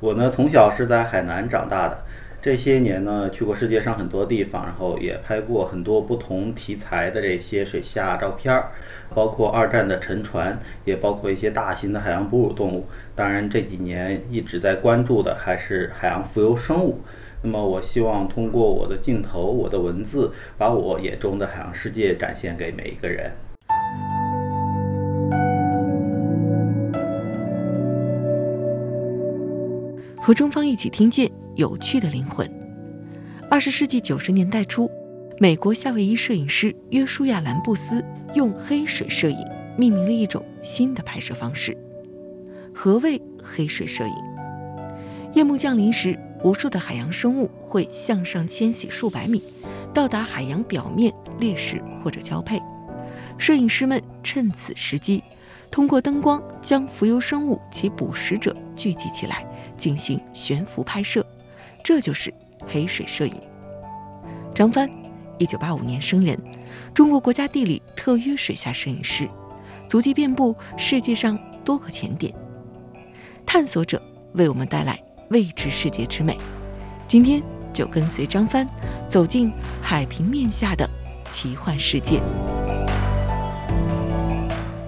[0.00, 2.04] 我呢，从小是在海南长大的，
[2.40, 8.70] 这些年呢，去过世界上很多地方，然后也拍过很多不同题材的这些水下照片儿，
[9.12, 12.86] 包括二战的沉船，也包括一些大型的海洋哺乳动物。
[13.16, 17.00] 当然，这几年一直在关注的还是海洋浮游生物。
[17.42, 23.32] 那么，我希望通过我的镜头、我的文字，把我眼中的海洋世界展现给每一个人。
[30.28, 32.46] 和中方一起听见有趣的灵魂。
[33.50, 34.86] 二十世纪九十年代初，
[35.38, 38.04] 美国夏威夷摄影师约书亚·兰布斯
[38.34, 39.38] 用黑水摄影
[39.78, 41.74] 命名了一种新的拍摄方式。
[42.74, 44.14] 何谓黑水摄影？
[45.32, 49.42] 夜幕降临时，无数的海洋生物会向上迁徙数百米，
[49.94, 52.60] 到达海洋表面猎食或者交配。
[53.38, 55.24] 摄影师们趁此时机，
[55.70, 59.42] 通过灯光将浮游生物及捕食者聚集起来。
[59.78, 61.24] 进行悬浮拍摄，
[61.82, 62.34] 这就是
[62.66, 63.34] 黑水摄影。
[64.54, 64.90] 张帆，
[65.38, 66.38] 一九八五年生人，
[66.92, 69.28] 中国国家地理特约水下摄影师，
[69.88, 72.34] 足迹遍布世界上多个潜点。
[73.46, 75.00] 探索者为我们带来
[75.30, 76.36] 未知世界之美。
[77.06, 77.40] 今天
[77.72, 78.68] 就跟随张帆
[79.08, 79.50] 走进
[79.80, 80.86] 海平面下的
[81.30, 82.20] 奇幻世界。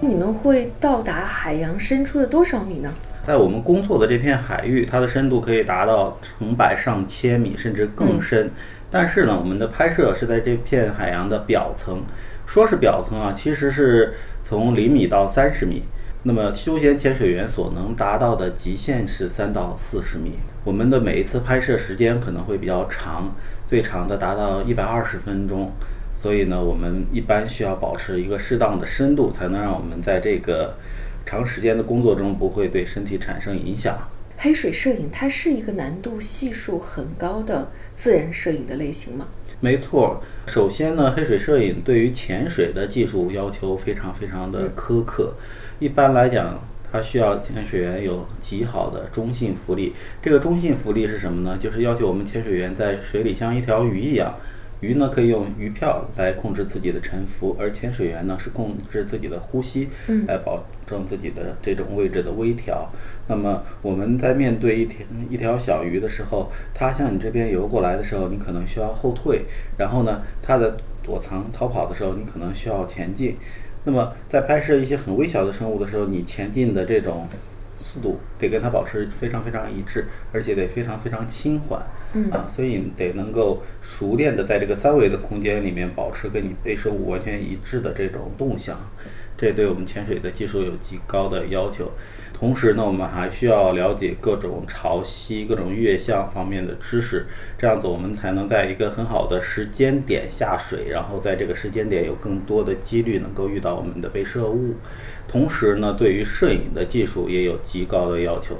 [0.01, 2.93] 你们会到达海洋深处的多少米呢？
[3.23, 8.49] 在我们工作的这片海域，它的深度可以达到成百上千米，甚至更深。
[8.89, 12.01] 但是呢，我们的拍摄是在这片海洋的表层。
[12.47, 15.83] 说是表层啊，其实是从厘米到三十米。
[16.23, 20.33] 那么休闲潜水员所能达到的极限是三到四十米。
[20.63, 23.33] 我们的每一次拍摄时间可能会比较长，
[23.67, 25.71] 最长的达到一百二十分钟。
[26.15, 30.73] 所以呢，我们一般需要保持一个适当的深度，才能让我们在这个。
[31.25, 33.97] 长时间的工作中不会对身体产生影响。
[34.37, 39.27] 黑水摄影它是一个难度系数很高的自然摄影的类型吗？
[39.59, 40.23] 没错。
[40.47, 45.35] 首先呢，黑水摄影对于潜水的技术要求非常非常的苛刻。
[45.77, 46.59] 一般来讲，
[46.91, 49.93] 它需要潜水员有极好的中性浮力。
[50.21, 51.55] 这个中性浮力是什么呢？
[51.59, 54.35] 就是要求我们潜水员在水里像一条鱼一样。
[54.81, 59.89] 鱼呢可以用鱼票来控制自己的沉浮，而潜水员呢是控制自己的呼吸，
[60.27, 62.89] 来保证自己的这种位置的微调。
[63.27, 69.41] 那么我们在面对一条一条小鱼的时候，它向你这边游过来的时候，你可能需要后退；
[69.77, 70.71] 然后呢，它在
[71.03, 73.37] 躲藏逃跑的时候，你可能需要前进。
[73.83, 77.27] 那么在拍摄一些很微小的生物的时候，你前进的这种。
[77.83, 81.81] 速度得跟它保持非常非常一致，而且得非常非常轻缓，
[82.31, 88.77] 啊，所以你得能够熟练的在这个三维的空间里面保持跟你被摄物完全一致的这种动向，
[89.37, 91.91] 这对我们潜水的技术有极高的要求。
[92.33, 104.73] 同时呢，我们还需要了解各种潮汐、各种月相方面的知识，这样子我们才能在一个很好的时间点下水，然后在这个时间点有更多的几率能够遇到我们的被摄物。
[105.27, 108.57] 同时呢，对于摄影的技术也有极高的要求，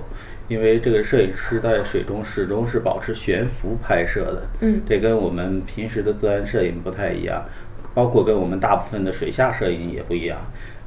[0.52, 7.42] 因为这个摄影师在水中始终是保持悬浮拍摄的，嗯，这跟我们平时的自然摄影不太一样，
[7.94, 10.38] 包括跟我们大部分的水下摄影也不一样。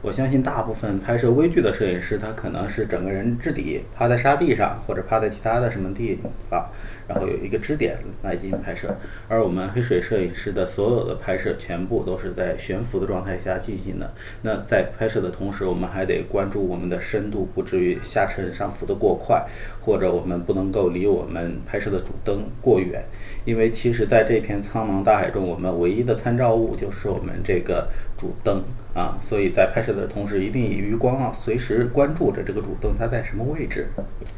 [0.05, 6.19] 我相信大部分拍摄微距的摄影师，他可能是整个人置底，趴在沙地上，或者趴在其他的什么地
[6.51, 6.69] 方，
[7.09, 8.95] 然后有一个支点来进行拍摄。
[9.29, 14.13] 而我们黑水摄影师的所有的拍摄，全部都是在悬浮的状态下进行的。
[14.43, 19.47] 那在拍摄的同时，我们还得关注我们的深度不至于下沉上浮的过快，
[19.81, 23.03] 或者我们不能够离我们拍摄的主灯过远。
[23.47, 28.63] 因为其实，在这片苍茫大海中，我们唯一的参照物就是我们这个主灯
[28.95, 33.89] 啊，所以在拍摄的同时，一定以余光啊，随时关注着这个主灯它在什么位置。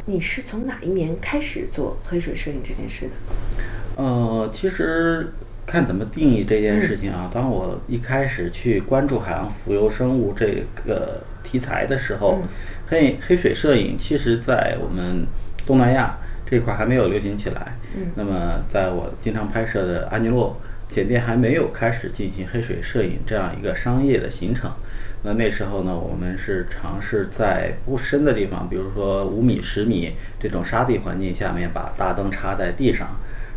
[0.07, 4.03] 你是从哪一年开始做黑水摄影这件事的？
[4.03, 5.33] 呃，其实
[5.67, 7.31] 看怎么定义这件事情啊。
[7.33, 12.39] 当我一开始去关注海洋浮游生物这个题材的时候，
[12.89, 15.27] 黑黑水摄影其实在我们
[15.67, 16.19] 东南亚。
[16.49, 20.57] 这块还没有流行起来，嗯，那么在我经常拍摄的安尼洛
[20.89, 24.71] 前店还没有开始进行黑水摄影这样一个商业的行程，
[25.23, 33.09] 那那时候呢，我们是尝试在不深的地方，比如说五米、十米这种沙地环境下面，把大灯插在地上，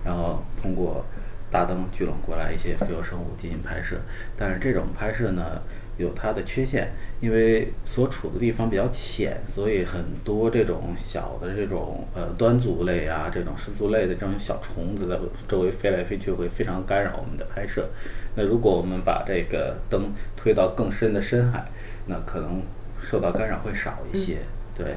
[0.03, 1.05] 然后通过
[1.51, 3.97] 大灯聚拢过来一些浮游生物进行拍摄。
[4.35, 5.61] 但是这种拍摄呢，
[5.99, 17.89] 有它的缺陷，因为所处的地方比较浅，所以很多这种小的这种呃端足类啊，这种食足类的这种小虫子在周围飞来飞去，会非常干扰我们的拍摄。
[18.35, 21.65] 那如果我们把这个灯推到更深的深海，
[22.05, 22.61] 那可能
[23.01, 24.37] 受到干扰会少一些。
[24.73, 24.95] 对，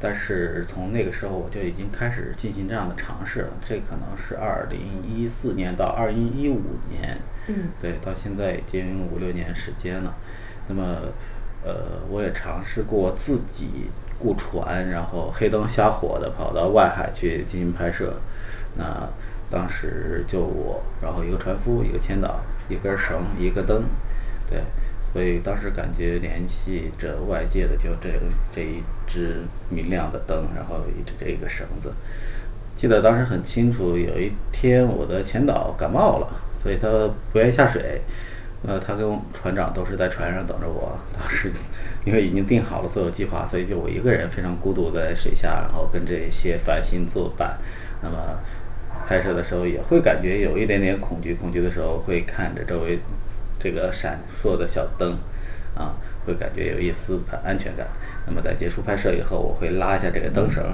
[0.00, 3.52] 但是从那个时候我就已经开始进行这样的尝试了。
[3.62, 7.18] 这可能是二零一四年到二零一五年，
[7.48, 10.14] 嗯，对，到现在已经五六年时间了。
[10.68, 10.82] 那么，
[11.62, 18.14] 呃，我也尝试过自己雇船，然后黑灯瞎火的跑到外海去进行拍摄。
[18.76, 19.08] 那
[19.50, 23.82] 当时就我，然后一个船夫，一个前导，一根绳，一个灯，
[24.48, 24.62] 对，
[25.12, 28.08] 所以当时感觉联系着外界的就这
[28.52, 31.92] 这一只明亮的灯，然后一直这个绳子。
[32.74, 36.88] 记得当时很清楚，有一天我的前导感冒了，所以他
[37.32, 38.00] 不愿意下水。
[38.62, 40.98] 呃，他跟船长都是在船上等着我。
[41.18, 41.50] 当时
[42.04, 47.58] 因为已经定好了所有计划，所以就我一个人非常孤独在水下，然后跟这些繁星作伴。
[48.02, 48.16] 那么
[49.06, 52.98] 拍摄的时候也会感觉有一点点恐惧，恐惧的时候会看着周围
[53.60, 55.12] 这个闪烁的小灯，
[55.76, 55.94] 啊，
[56.26, 57.86] 会感觉有一丝的安全感。
[58.26, 60.64] 那么在结束拍摄以后，我会拉一下这个灯绳，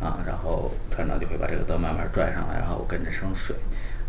[0.00, 3.54] 啊，然后船长就会把这个灯慢慢拽上来，然后我跟着升水。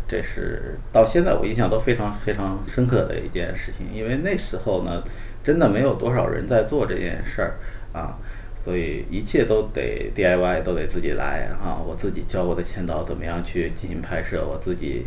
[0.06, 5.02] 这是到现在我印象都非常非常深刻的一件事情，因为那时候呢，
[5.42, 7.54] 真的没有多少人在做这件事儿
[7.94, 8.18] 啊，
[8.54, 11.80] 所以一切都得 DIY，都得自己来啊。
[11.82, 15.06] 我自己教我的前导怎么样去进行拍摄，我自己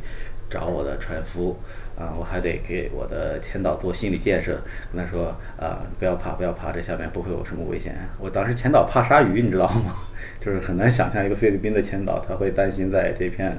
[0.50, 1.56] 找我的船夫
[1.98, 4.62] 啊，我还得给我的前导做心理建设，
[4.94, 7.96] 跟他说啊，不要怕，不要怕，这下面不会有什么危险。
[8.20, 9.96] 我当时前导怕鲨鱼，你知道吗？
[10.40, 13.58] 就是很难想象一个菲律宾的前导他会担心在这片。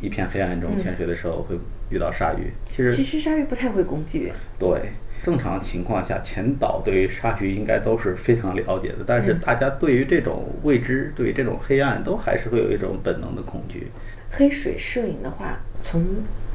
[0.00, 1.56] 一片黑暗中潜水的时候会
[1.88, 2.50] 遇到鲨鱼。
[2.64, 4.34] 其实其实鲨鱼不太会攻击人。
[4.58, 4.90] 对，
[5.22, 9.04] 正常情况下，前导对于鲨鱼应该都是非常了解的。
[9.06, 13.92] 但是大家对于这种未知，对于这种黑暗，都还是会有一种本能的恐惧。
[14.28, 16.04] 黑水摄影的话，从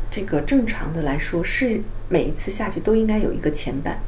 [0.09, 3.99] 这个正常的来说，是每一次下去都应该有一个前板，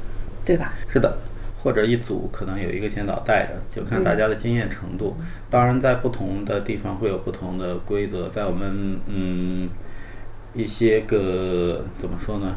[0.46, 0.74] 对吧？
[0.92, 1.18] 是的。
[1.62, 5.18] 或者一组可能有一个前导带着，就看大家的经验程度。
[5.50, 8.30] 当然，在不同的地方会有不同的规则。
[8.30, 9.68] 在我们嗯
[10.54, 12.56] 一些个怎么说呢？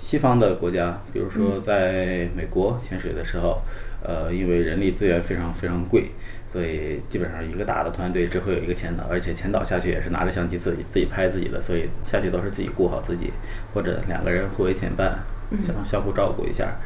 [0.00, 3.62] 西方的国家，比如说在美国潜水的时候，
[4.02, 6.10] 呃，因为人力资源非常非常贵，
[6.50, 13.30] 所以基本上一个大的团队只会有一个前导，而且前导下去也是拿着相机自己自己拍自己的，所以下去都是自己顾好自己，
[13.74, 15.18] 或者两个人互为前伴，
[15.60, 16.76] 相相互照顾一下。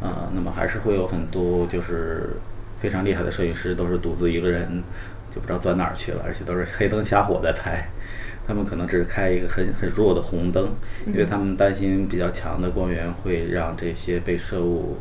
[0.00, 2.36] 啊，那么还是会有很多就是
[2.78, 4.82] 非常厉害的摄影师，都是独自一个人，
[5.28, 7.84] 就不知道钻哪儿去了，而且都是黑灯瞎火在拍。
[8.46, 10.70] 他们可能只是开一个很很弱的红灯，
[11.06, 14.96] 因为他们担心比较强的光源会让这些被摄物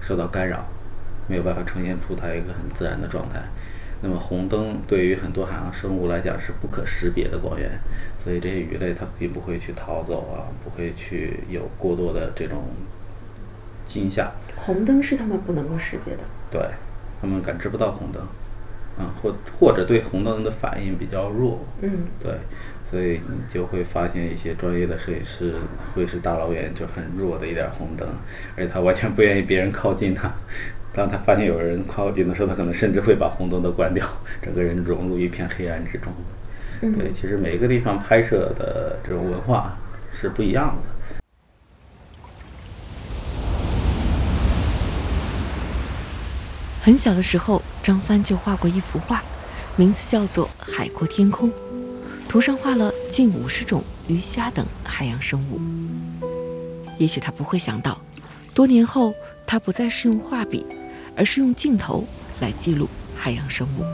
[0.00, 0.64] 受到干扰，
[1.28, 3.42] 没有办法呈现出它一个很自然的状态。
[4.00, 7.70] 那么红灯对于很多海洋生物来讲是不可识别的光源，
[8.18, 12.64] 所以这些鱼类它并不会去逃走啊，不会去有过多的这种。
[13.84, 16.62] 惊吓，红灯是它们不能够识别的，对，
[17.20, 18.22] 它们感知不到红灯，
[18.98, 22.32] 嗯，或或者对红灯的反应比较弱，嗯，对，
[22.86, 25.56] 所以你就会发现一些专业的摄影师
[25.94, 28.08] 会是大老远就很弱的一点红灯，
[28.56, 30.32] 而且他完全不愿意别人靠近他，
[30.94, 34.06] 当他发现有人靠近的时候，他可能甚至会把红灯都关掉，
[34.42, 36.12] 整个人融入一片黑暗之中。
[36.80, 39.74] 对，其实每个地方拍摄的这种文化
[40.12, 40.92] 是不一样的。
[46.82, 49.22] 很小的时候，张帆就画过一幅画，
[49.76, 51.48] 名字叫做《海阔天空》，
[52.28, 55.60] 图上画了近五十种鱼虾等海洋生物。
[56.98, 57.98] 也许他不会想到，
[58.52, 59.14] 多年后
[59.46, 60.66] 他不再是用画笔，
[61.16, 62.04] 而是用镜头
[62.40, 63.84] 来记录海洋生物。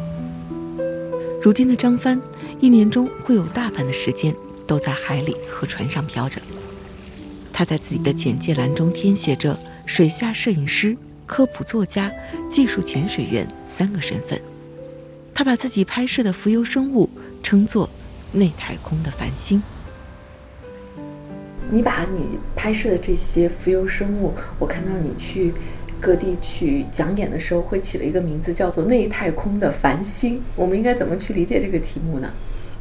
[1.43, 2.21] 如今的张帆，
[2.61, 4.35] 一年中会有大半的时间
[4.67, 6.41] 都在海里和船上漂着。
[7.53, 10.97] 他在自己的简介栏中填写着“水下摄影师”。
[11.29, 12.11] 科普作家、
[12.51, 14.41] 技术潜水员三个身份，
[15.35, 17.11] 他把自己拍摄的浮游生物
[17.43, 17.91] 称作
[18.33, 19.63] “内太空的繁星”。
[21.71, 25.53] 你把你拍摄的这些浮游生物，我看到你去
[26.01, 30.41] 各地去讲演的时候，会起了一个名字，叫做“内太空的繁星”。
[30.57, 32.31] 我们应该怎么去理解这个题目呢？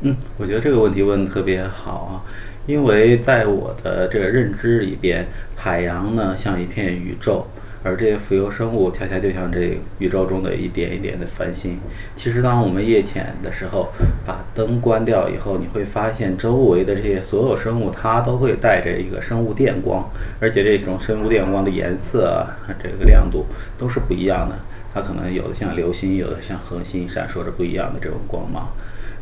[0.01, 2.21] 嗯，我觉得这个问题问的特别好啊，
[2.65, 7.45] 因为在我的这个认知里边，海洋呢像一片宇宙。
[7.83, 11.79] 而这些浮游生物恰恰就像这宇宙中的一点一点的繁星。
[12.15, 13.89] 其实，当我们夜潜的时候，
[14.25, 23.45] 把灯关掉以后，你会发现周围的这些所有生物，它都会带着一个生物电光，而且这种生物电光的颜色啊，这个亮度
[23.77, 24.55] 都是不一样的。
[24.93, 28.67] 它可能有的像流星，有的像恒星，闪烁着不一样的这种光芒。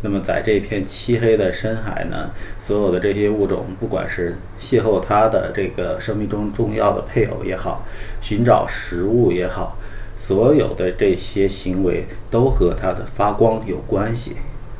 [0.01, 7.85] 那么，在这片漆黑的深海呢，所有的这些物种，不管是邂逅它的这个生命中重要的配偶也好，
[8.25, 9.77] 寻找食物也好，
[10.17, 14.38] 所有的这些行为都和它的发光有关系。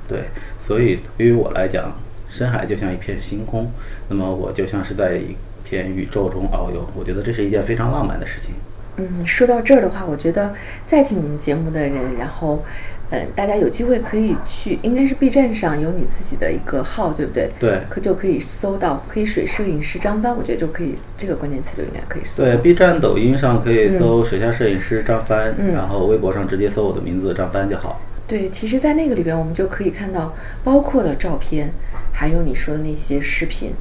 [0.08, 0.24] 对，
[0.58, 1.94] 所以对于我来讲，
[2.28, 3.72] 深海就像一片星空，
[4.10, 6.84] 那么我就像是在一片宇宙中遨游。
[6.96, 8.56] 我觉得这是一件非常浪漫的事情。
[8.98, 10.56] 嗯，说到这儿的话，我觉得
[10.88, 12.64] 在听我们节目的人，然后。
[13.12, 17.50] 嗯，大家有机会可以去，应该是 B 站上有你自己的一个号，对不对？
[17.60, 22.44] 对，可就可以搜到“黑水摄影师张帆”，我觉得就可以，这个关键词就应该可以搜。
[22.44, 28.02] 对，B 站、抖音上可以搜“水下摄影师张帆”，然后微博上直接搜我的名字张帆就好。
[28.28, 30.34] 对，其实，在那个里边，我们就可以看到，
[30.64, 31.72] 包括了照片，
[32.12, 33.72] 还有你说的那些视频。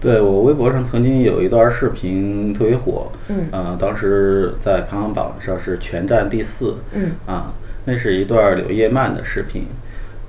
[0.00, 7.52] 对我微博上曾经有一段视频特别火，嗯，呃，当时在排行榜上是全站第四，嗯，啊。
[7.84, 9.66] 那是一段柳叶鳗的视频，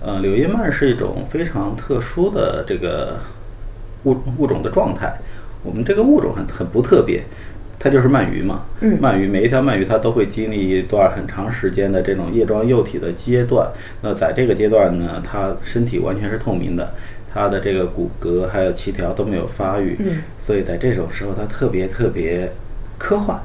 [0.02, 3.20] 呃，柳叶鳗是一种非常特殊的这个
[4.06, 5.14] 物物种的状态。
[5.64, 7.24] 我们这个物种很很不特别，
[7.78, 8.64] 它就是鳗鱼嘛。
[8.82, 9.00] 嗯。
[9.00, 13.70] 鳗鱼每一条鳗鱼它都会经历一段很长时间的这种叶状幼体的阶段。
[14.02, 16.92] 那在这个阶段呢，它身体完全是透明的，
[17.32, 19.96] 它的这个骨骼还有鳍条都没有发育。
[20.00, 20.24] 嗯。
[20.40, 22.52] 所以在这种时候，它特别特别
[22.98, 23.40] 科幻。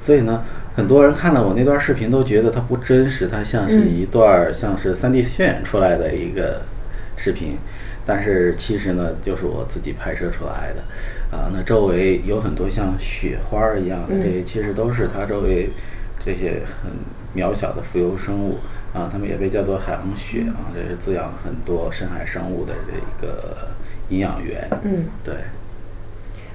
[0.00, 0.42] 所以呢。
[0.74, 6.62] 很多人看了我那段视频都觉得它不真实，它像是一段像是 3D 渲染出来的一个
[7.16, 7.58] 视频，
[8.06, 11.36] 但是其实呢就是我自己拍摄出来的。
[11.36, 15.70] 啊，那周围有很多像雪花一样的，这些其实都是它周围
[16.24, 16.90] 这些很
[17.34, 18.58] 渺小的浮游生物
[18.92, 23.68] 啊，它们也被叫做海洋雪啊，这是滋养很多深海生物的这一个
[24.10, 24.68] 营养源。
[24.82, 25.34] 嗯，对。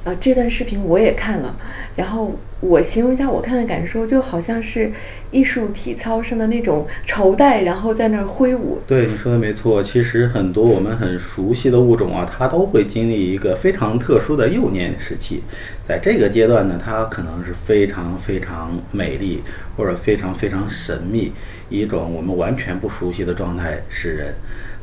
[0.08, 1.54] 呃，这段视频我也看了，
[1.98, 4.90] 然后我形容一下我看的感受，就好像是
[5.32, 8.80] 艺术体操上的那种绸带，然后在那儿挥舞。
[8.88, 9.84] 对，你说的没错。
[9.84, 15.44] 其实很多我们很熟悉的物种啊，它都会经历一个非常特殊的幼年时期，
[15.84, 19.44] 在这个阶段呢，它可能是非常非常美丽，
[19.76, 21.34] 或者非常非常神秘，
[21.68, 24.34] 一种我们完全不熟悉的状态示人。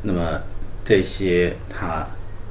[0.03, 0.39] 那么
[0.83, 2.05] 这些它。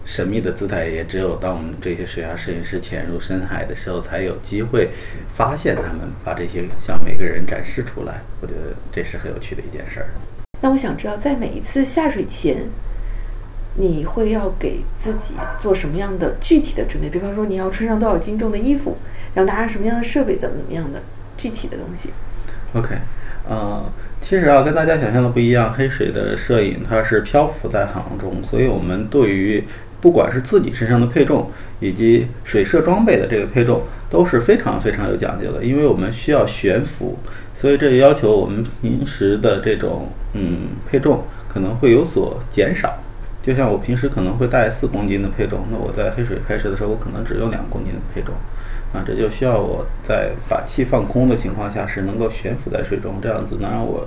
[0.05, 4.91] 神秘的姿态也只有当我们这些水下摄影师潜入深海的时候，才有机会
[5.35, 8.21] 发现他们，把这些向每个人展示出来。
[8.41, 10.07] 我觉得这是很有趣的一件事儿。
[10.61, 12.59] 那我想知道，在每一次下水前，
[13.77, 17.09] 你会要给自己做什么样的具体的准备？
[17.09, 18.99] 比方说，你要穿上多少斤重的衣服，
[19.35, 21.01] 然后拿上什么样的设备，怎么怎么样的
[21.37, 22.11] 具体的东西
[22.75, 22.95] ？OK，
[23.49, 23.83] 呃。
[24.21, 25.71] 其实啊，跟大家想象的不一样。
[25.75, 29.63] 黑水的摄影它是漂浮在海洋中，所以我们对于
[30.05, 33.81] 不管是自己身上的配重，以及水摄装备的这个配重
[34.11, 35.65] 都是非常非常有讲究的。
[35.65, 37.17] 因为我们需要悬浮，
[37.55, 42.99] 所以这也要求我们平时的这种嗯配重可能会有所减少。
[43.41, 48.35] 就像我平时可能会带四公斤的配重，那我在黑水拍摄的时候，我可能只用两公斤的配重。
[48.93, 54.07] 啊，这就需要我在把气放空的情况下是能够悬浮在水中，这样子能让我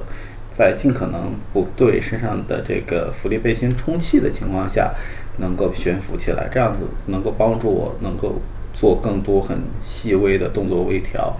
[0.56, 4.92] 在尽可能不对身上的这个浮力背心充气的情况下，
[5.38, 8.41] 能够悬浮起来，这样子能够帮助我能够
[8.74, 11.36] 做更多很细微的动作微调。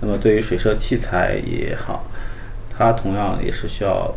[0.00, 2.04] 那么对于水射器材也好，
[2.70, 4.14] 它同样也是需要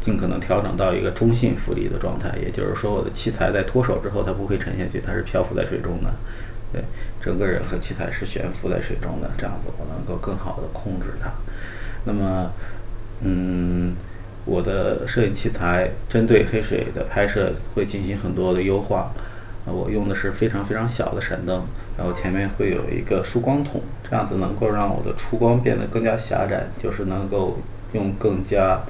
[0.00, 6.10] 尽可能调整到一个中性浮力的状态，也就是说我的器材在脱手之后它不会沉下去，它是漂浮在水中的。
[6.70, 6.82] 对，
[7.18, 11.32] 整个人和器材是悬浮在水中的，这样子我能够更好的控制它。
[12.04, 12.50] 那么，
[13.20, 13.96] 嗯，
[14.48, 19.12] 我的摄影器材针对黑水的拍摄会进行很多的优化。
[19.66, 21.62] 我用的是非常非常小的闪灯，
[21.98, 27.58] 然后前面会有一个束光筒，这样子能够让我的出光变得更加狭窄，就是能够
[27.92, 28.80] 用更加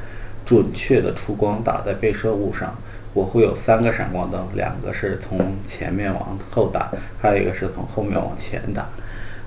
[0.47, 2.77] 准确的出光打在被摄物上。
[3.13, 8.87] 我会有三个闪光灯，两个是从前面往后打，还有一个是从后面往前打。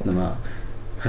[0.03, 0.35] 那么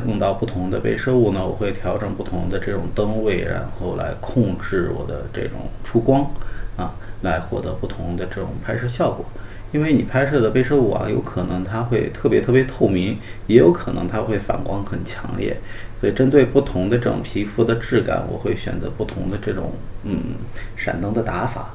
[0.00, 6.30] 碰到不同的被摄物呢，我会调整不同的这种灯位，然后来控制我的这种出光
[6.76, 9.24] 啊，来获得不同的这种拍摄效果。
[9.72, 15.56] 因为你拍摄的被摄物啊，有可能它会特别特别透明，也有可能它会反光很强烈。
[15.96, 19.72] 所以针对不同的这种皮肤的质感，我会选择不同的这种
[20.04, 20.34] 嗯
[20.76, 21.74] 闪灯的打法。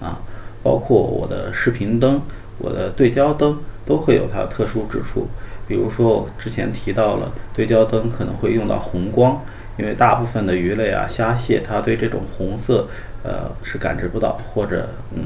[0.00, 0.20] 啊，
[0.62, 2.20] 包括我的视频灯，
[2.58, 5.26] 我的对焦灯都会有它特殊之处。
[5.66, 9.42] 比如说，我之前提到了对焦灯可能会用到红光，
[9.78, 12.88] 因为大部分的鱼类啊、虾蟹，它对这种红色，
[13.22, 15.22] 呃，是感知不到或者嗯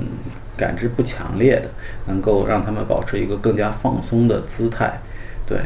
[0.57, 1.69] 感知不强烈的，
[2.07, 5.00] 能够让它们保持一个更加放松的姿态。
[5.47, 5.59] 对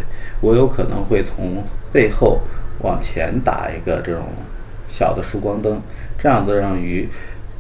[0.42, 2.40] 我有可能会从背后
[2.82, 4.24] 往前打一个这种
[4.88, 5.80] 小的束光灯，
[6.18, 7.08] 这样子让鱼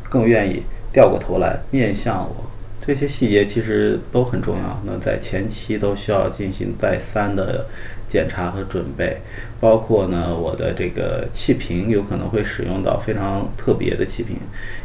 [0.08, 0.62] 更愿意
[0.92, 2.49] 掉过头来面向我。
[2.84, 7.66] 这些细节其实都很重要，那在前期都需要进行再三的
[8.08, 9.18] 检查和准备，
[9.60, 14.38] 包括呢我的这个气瓶有可能会使用到非常特别的气瓶，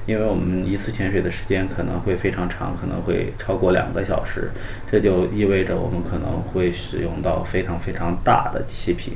[0.05, 4.51] 因为我们一次潜水的时间可能会非常长，可能会超过两个小时，
[4.91, 9.13] 这就意味着我们可能会使用到非常非常大的气瓶，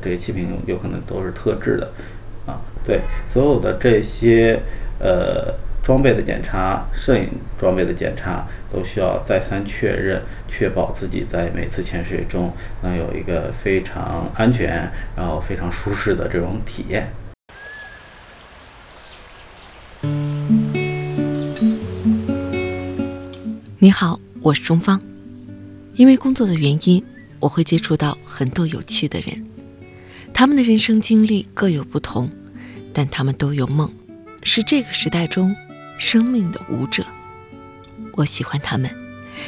[0.00, 1.90] 这些气瓶有可能都是特制的，
[2.46, 4.60] 啊，对，所有的这些
[5.00, 5.52] 呃。
[5.86, 12.52] 装备的检查，摄影装备的检查，都需要再三确认，确保自己在每次潜水中
[12.82, 17.08] 能有一个非常安全，然后非常舒适的这种体验。
[23.78, 25.00] 你好，我是钟芳。
[25.94, 27.00] 因为工作的原因，
[27.38, 29.46] 我会接触到很多有趣的人，
[30.34, 32.28] 他们的人生经历各有不同，
[32.92, 33.88] 但他们都有梦，
[34.42, 35.54] 是这个时代中。
[35.98, 37.04] 生命的舞者，
[38.12, 38.90] 我喜欢他们，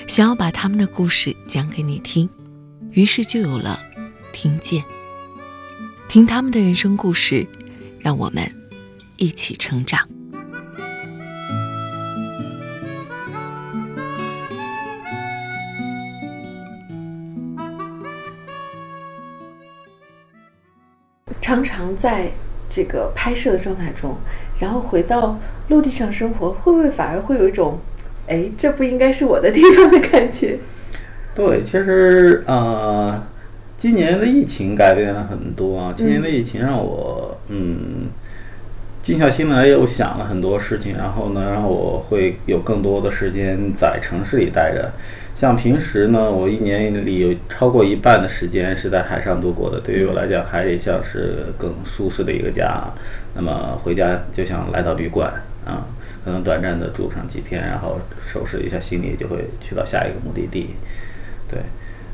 [0.06, 2.28] 想要把他们的故事讲给你听，
[2.90, 3.78] 于是就有了
[4.32, 4.82] 听见，
[6.08, 7.46] 听他们的人生故事，
[8.00, 8.50] 让我们
[9.16, 10.08] 一起成长。
[21.40, 22.30] 常常在
[22.68, 24.14] 这个拍摄的状态中。
[24.58, 25.38] 然后回到
[25.68, 27.78] 陆地上生活，会不会反而会有一种，
[28.26, 30.58] 哎，这不应该是我的地方的感觉？
[31.34, 33.22] 对，其实呃，
[33.76, 35.94] 今年的疫情改变了很多啊。
[35.96, 38.08] 今年的疫情让我嗯，
[39.00, 44.90] 静下心来又想了很多事情，然后呢，让我会有更多的时间在城市里待着。
[45.34, 49.80] 像平时呢，我一年里有超过一半的时间是在海上度过的。
[49.80, 52.82] 对于我来讲，海里像是更舒适的一个家。
[53.34, 55.32] 那么回家就像来到旅馆
[55.64, 55.86] 啊，
[56.24, 60.70] 可能短暂的住上几天，然后收拾一下行李，就会去到下一个目的地。
[61.48, 61.60] 对，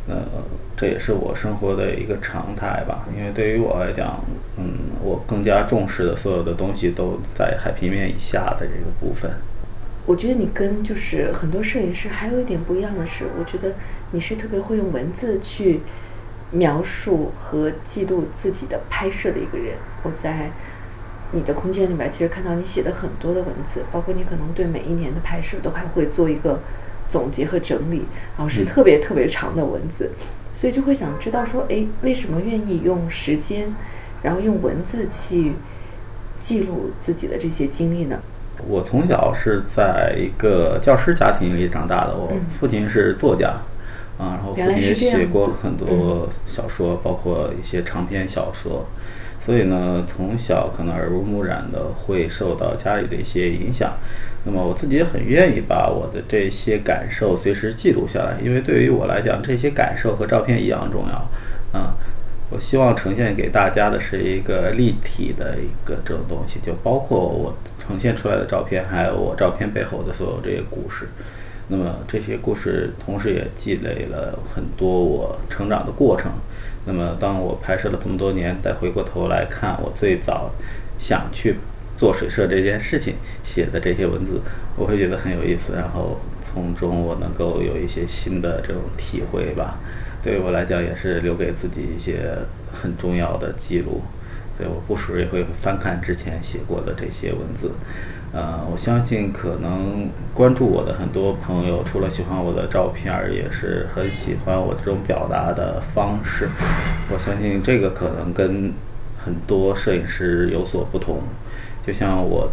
[0.09, 0.17] 呃，
[0.77, 3.07] 这也是我生活的一个常态吧。
[3.17, 4.23] 因为对于我来讲，
[4.57, 9.31] 嗯，我更加重视的所有的东西都在海平面以下的这个部分。
[10.07, 13.75] 我觉得你跟就是很多摄影师还有一点不一样的是，我觉得
[14.11, 15.81] 你是特别会用文字去
[16.51, 19.77] 描述和记录自己的拍摄的一个人。
[20.03, 20.51] 我在
[21.33, 26.61] 你的空间里面，其实看到你写的很多的文字，包括你可能对每一年的拍摄都还会做一个
[27.09, 28.03] 总结和整理，
[28.37, 30.11] 然后是特别特别长的文字，
[30.55, 33.73] 所以就会想知道说，哎，为什么愿意用时间，
[34.23, 35.53] 然后用文字去
[36.41, 38.19] 记录自己的这些经历呢？
[38.67, 43.49] 我从小是在一个教师家庭里长大的，我父亲是作家，
[44.17, 48.87] 啊，然后父亲也写过很多小说，包括一些长篇小说，
[49.41, 53.93] 所以呢，从小可能耳濡目染的会受到家里的一些影响。
[54.45, 61.95] 那么我自己也很愿意把我的这些感受随时记录下来，因为对于我来讲，这些感受和照片一样重要，啊。
[62.51, 71.09] 我希望呈现给大家的是一个立体的一个这种东西，就包括我呈现出来的照片，还有我照片背后的所有这些故事。
[71.69, 76.31] 那么这些故事同时也积累了很多我成长的过程。
[76.85, 80.51] 那么当我拍摄了这么多年，再回过头来看我最早
[80.99, 81.57] 想去
[81.97, 84.41] 做水摄这件事情写的这些文字，
[84.77, 89.79] 我会觉得很有意思，然后从中我能够有一些新的这种体会吧。
[90.23, 92.37] 对于我来讲，也是留给自己一些
[92.73, 94.03] 很重要的记录，
[94.57, 97.71] 所以我不时也会翻看之前写过的这些文字。
[98.33, 106.49] 呃，我相信可能关注我的很多朋友，除了喜欢我的照片，也是很喜欢我这种表达的方式。
[107.13, 108.73] 我相信这个可能跟
[109.25, 111.21] 很多摄影师有所不同，
[111.87, 112.51] 就像我。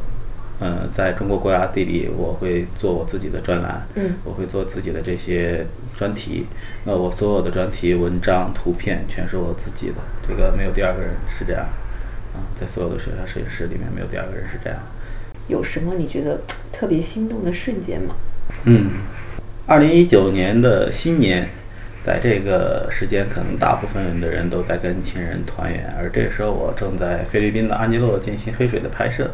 [0.64, 5.66] 嗯，在中国国家地理，我会做我自己的专栏，嗯，我会做自己的这些
[5.98, 6.46] 专题。
[6.86, 9.96] 那我所有的专题、文章、图片全是我自己的，
[10.28, 11.64] 这个没有第二个人是这样。
[12.36, 14.80] 啊，在所有的水下摄影师里面，没有第二个人是这样。
[15.48, 16.42] 有什么你觉得
[16.72, 18.16] 特别心动的瞬间吗？
[18.66, 18.92] 嗯，
[19.66, 21.50] 二零一九年的新年，
[22.04, 29.30] 在这个时间，可能大部分的人都在跟亲人团圆，而这时候我正在菲律宾的安吉洛进行黑水的拍摄。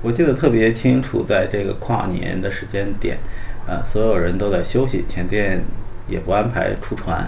[0.00, 3.18] 我记得特别清楚，在这个跨年的时间点，
[3.66, 5.60] 呃，所有人都在休息，前店
[6.08, 7.18] 也不安排出船，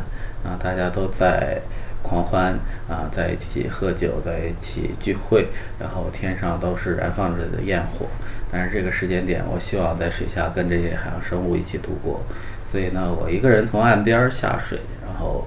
[0.44, 1.60] 啊，大家都在
[2.02, 8.06] 狂欢啊，在一起喝酒，在一起聚会，然后天上都是燃放着的焰火。
[8.52, 12.20] 但是这个时间点，我希望在水下跟这些海洋生物一起度过，
[12.64, 15.46] 所以呢，我一个人从岸边下水，然后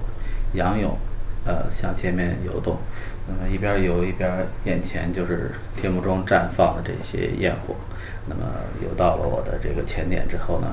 [0.54, 0.96] 仰泳，
[1.44, 2.78] 呃，向前面游动。
[3.26, 7.74] 那么一边游一边，眼前就是天幕中绽放的这些焰火。
[8.26, 8.42] 那么
[8.82, 10.68] 游到了我的这个前点之后呢，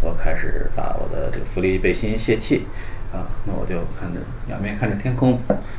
[0.00, 2.66] 我开始把我的这个浮力背心泄气，
[3.12, 5.38] 啊，那我就看着仰面看着天空，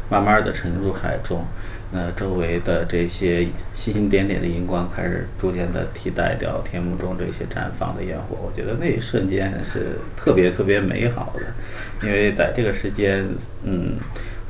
[0.10, 1.46] 慢慢的沉入海中。
[1.92, 8.38] 那周围的这些星星点点的荧光开始逐渐的替代掉天幕中这些绽放的烟火。
[8.42, 13.26] 我觉得那一瞬间是特别特别美好的，因为在这个时间，
[13.64, 13.98] 嗯。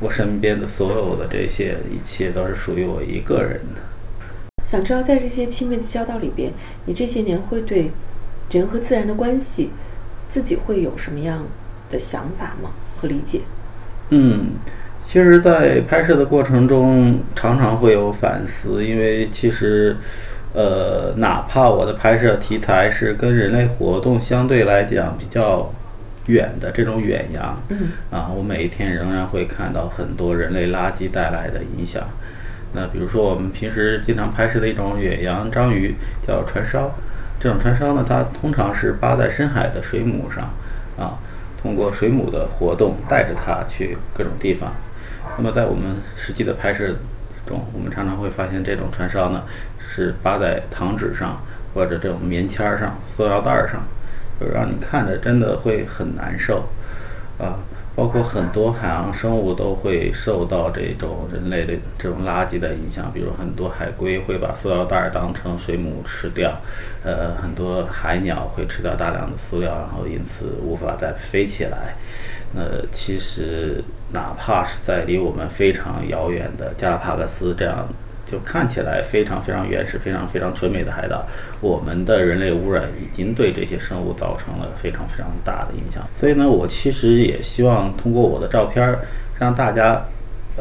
[0.02, 3.82] 我身边的所有的这些一切都是属于我一个人的。
[4.64, 6.54] 想知道，在这些亲密的交道里边，
[6.86, 7.92] 你这些年会对
[8.50, 9.72] 人和自然的关系，
[10.30, 11.44] 自己会有什么样
[11.90, 12.72] 的想法吗？
[12.98, 13.42] 和理解？
[14.12, 14.52] 嗯，
[15.12, 19.96] 其实，在拍摄的过程中，常常会有反思，因为其实，
[20.54, 25.72] 呃，哪怕我的拍摄题材是跟人类活动相对来讲比较。
[26.28, 32.04] 远的这种远洋，嗯啊，我每一天仍然会看到很多人类垃圾带来的影响。
[32.74, 36.92] 那比如说，我们平时经常拍摄的一种远洋章鱼叫船烧，
[37.40, 40.54] 这种船烧呢，它通常是扒在深海的水母上，
[41.00, 41.18] 啊，
[41.60, 44.72] 通过水母的活动带着它去各种地方。
[45.42, 46.94] 那么在我们实际的拍摄
[47.46, 49.44] 中，我们常常会发现这种船烧呢
[49.80, 51.42] 是扒在糖纸上
[51.74, 53.82] 或者这种棉签上、塑料袋上。
[54.38, 56.64] 就让你看着真的会很难受，
[57.38, 57.60] 啊，
[57.94, 66.54] 包括很多海洋生物都会受到这种人类的这种垃圾的影响，比如很多海龟会把塑料袋当成水母吃掉，
[67.04, 71.96] 呃，很多海鸟会吃掉大量的塑料，然后因此无法再飞起来。
[72.56, 73.84] 呃其实
[74.14, 77.88] 哪怕是在离我们非常遥远的加拉帕戈斯这样。
[78.32, 81.26] 就看起来非常非常原始、非常非常纯美的海岛，
[81.62, 86.08] 我们的人类污染已经对这些生物造成了非常非常大的影响。
[86.14, 88.96] 所以呢，我其实也希望通过我的照片，
[89.40, 90.04] 让大家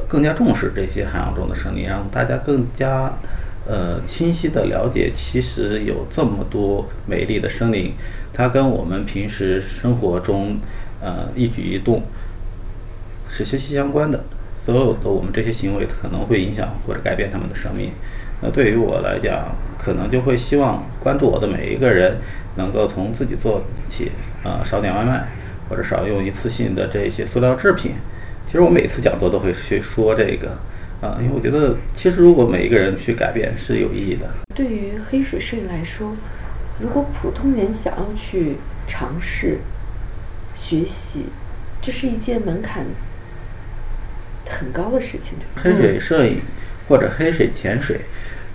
[0.07, 3.13] 更加重视这些海洋中的生灵，让大家更加
[3.67, 7.93] 呃清晰的了解，其实有这么多美丽的生灵，
[8.33, 10.57] 它跟我们平时生活中
[11.01, 12.03] 呃一举一动
[13.29, 14.25] 是息息相关的。
[14.65, 17.91] 所有的我们这些行为可能会影响或者改变他们的生命。
[18.43, 22.19] 那对于我来讲，可能就会希望关注我的每一个人
[22.57, 24.13] 能够从自己做起，
[24.45, 25.27] 啊，少点外卖，
[25.69, 27.93] 或者少用一次性的这些塑料制品。
[28.47, 30.51] 其实我每次讲座都会去说这个，
[31.01, 34.29] 啊，因为我觉得其实如果每一个人去改变是有意义的。
[34.55, 36.15] 对于黑水摄影来说，
[36.79, 38.57] 如果普通人想要去
[38.87, 39.59] 尝试
[40.59, 41.27] 学习，
[41.81, 42.85] 这是一件门槛。
[44.51, 45.39] 很高的事情。
[45.63, 46.41] 黑水摄影
[46.89, 48.01] 或者黑水潜水，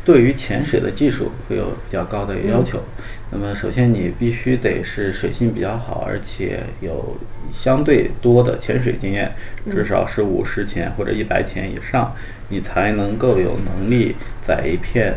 [0.04, 2.84] 对于潜水的技术会有比较高的要求。
[3.32, 7.16] 那么，首先你必须得是水性比较好，而且有
[7.52, 9.32] 相对多的潜水经验，
[9.72, 12.14] 至少是五十潜或者一百潜以上，
[12.50, 15.16] 你才能够有能力在一片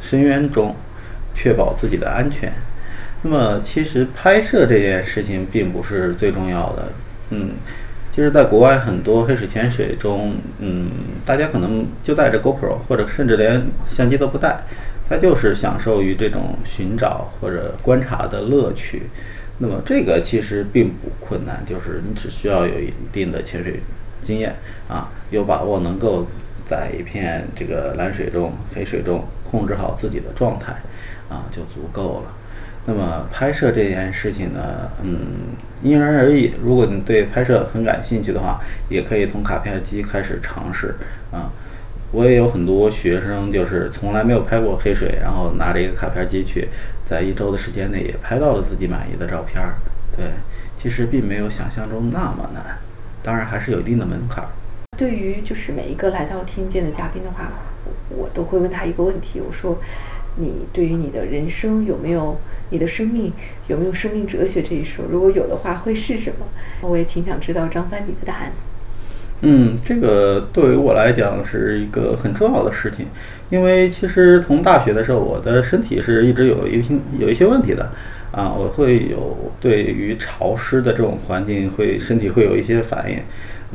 [0.00, 0.76] 深渊中
[1.34, 2.52] 确保自己的安全。
[3.22, 6.92] 那么，其实拍摄这件事情并不是最重要的。
[7.30, 7.50] 嗯。
[8.10, 10.90] 其实，在国外很多黑水潜水中，嗯，
[11.24, 14.62] 大家可能就带着 GoPro，或者甚至连相机都不带，
[15.08, 19.02] 他就是享受于这种寻找或者观察的乐趣。
[19.58, 23.80] 那么，这个其实并不困难，就是你只需要有一定的潜水
[24.20, 24.56] 经验
[24.88, 26.26] 啊，有把握能够
[26.64, 30.72] 在一片这个蓝水中、黑水中控制好自己的状态
[31.28, 32.32] 啊，就足够了。
[32.88, 35.18] 那么拍摄这件事情呢，嗯，
[35.82, 36.54] 因人而异。
[36.64, 40.94] 如果你对拍摄很感兴趣的话，也可以从卡片机开始尝试
[41.30, 41.52] 啊。
[42.12, 46.66] 我也有很多学生，就是从来没有拍过黑水，然后拿着一个卡片机去，
[47.04, 49.74] 在一周的时间内也拍到了自己满意的照片儿。
[50.16, 50.24] 对，
[50.74, 52.78] 其实并没有想象中那么难，
[53.22, 54.46] 当然还是有一定的门槛。
[54.96, 57.52] 对于就是每一个来到听见的嘉宾的话，
[58.08, 59.78] 我都会问他一个问题，我说。
[60.38, 62.38] 你对于你的人生有没有
[62.70, 63.32] 你的生命
[63.66, 65.04] 有没有生命哲学这一说？
[65.10, 66.46] 如果有的话，会是什么？
[66.82, 68.52] 我也挺想知道张帆你的答案。
[69.40, 73.06] 嗯，这个对于我来讲是一个很重要的事情，
[73.50, 77.90] 因为其实从大学的时候，我的身体是一直有一些有一些问题的
[78.32, 83.18] 啊，我会有对于潮湿的这种环境会身体会有一些反应。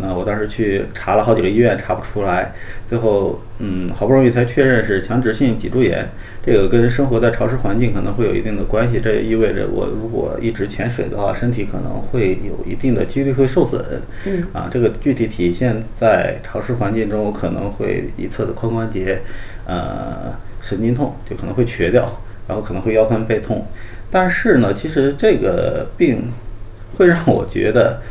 [0.02, 2.52] 那我当时去查了好几个医院，查不出来，
[2.90, 6.06] 最后嗯，好不容易才确认是强直性脊柱炎。
[6.46, 13.82] 这个跟生活在潮湿环境可能会有一定的关系，这也意味着我如果一直潜水的话，身体可能会有一定的几率会受损。
[14.26, 19.22] 嗯啊，这个具体体现在潮湿环境中，可能会一侧的髋关节，
[19.66, 23.66] 呃，神经痛就可能会瘸掉，然后可能会腰酸背痛。
[24.12, 26.24] 但是呢，其实这个病
[26.98, 28.02] 会让我觉得，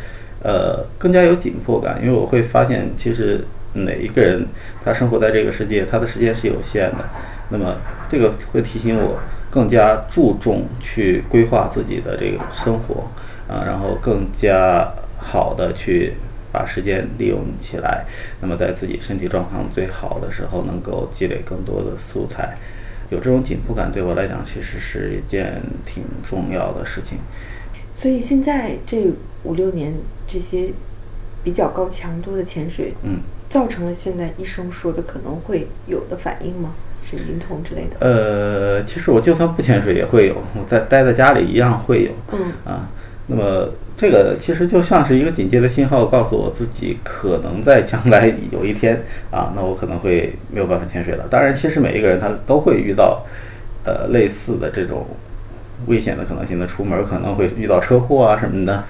[0.43, 4.47] 呃，更加有紧迫感，因为我会发现，其实每一个人
[4.85, 7.05] 他生活在这个世界，他的时间是有限的。
[7.51, 7.77] 那么
[8.11, 9.19] 这个会提醒我
[9.51, 13.09] 更加注重去规划自己的这个生活，
[13.49, 16.15] 啊，然后更加好的去
[16.51, 18.05] 把时间利用起来。
[18.41, 22.57] 那么在自己身体状况最好的时候，能够积累更多的素材。
[23.11, 27.19] 有这种紧迫感，对我来讲，其实是一件挺重要的事情。
[27.93, 29.11] 所以现在这
[29.43, 29.93] 五六年
[30.27, 30.71] 这些
[31.45, 33.19] 比较高强度的潜水，嗯，
[33.53, 36.73] 造成了现在医生说的可能会有的反应吗？
[37.05, 37.97] 神经痛之类的？
[38.01, 42.13] 呃，其实我就算不潜水也会有，我在待在家里一样会有。
[42.33, 42.89] 嗯啊，
[43.27, 51.27] 那么这个其实就像是一个警戒的信号，告诉我自己可能在将来有一天啊， 那我可能会没有办法潜水了。
[51.29, 53.27] 当然，其实每一个人他都会遇到
[53.85, 55.07] 呃类似的这种
[55.89, 58.85] 危险的可能性的，出门可能会遇到车祸啊什么的。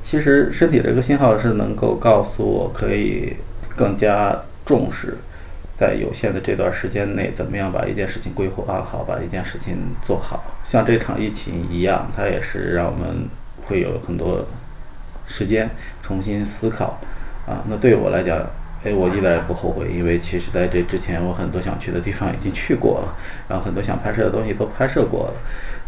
[0.00, 3.36] 其实身体这个信号是能够告诉我可以
[3.78, 4.36] 更加
[4.66, 5.16] 重视。
[5.78, 10.42] 在有限的这段时间内，怎么样把一件事情规划好，把一件事情做好？
[10.64, 13.28] 像这场疫情一样，它也是让我们
[13.64, 14.44] 会有很多
[15.28, 15.70] 时间
[16.02, 16.98] 重新思考
[17.46, 17.62] 啊。
[17.68, 18.36] 那对我来讲，
[18.82, 23.14] 哎，我一点也不后悔，因为其实在这之前，我很多想去的地方已经去过了，
[23.48, 25.34] 然后很多想拍摄的东西都拍摄过了。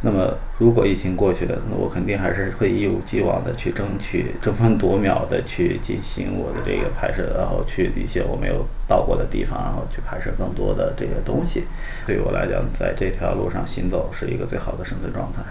[0.03, 11.65] 那么，如果疫情过去了，那我肯定还是会一如既往的去争取、争分夺秒的去进行我的这个拍摄，然后去一些我没有到过的地方，然后去拍摄更多的这些东西。
[12.07, 15.43] 对于我来讲，在这条路上行走是一个最好的生存状态。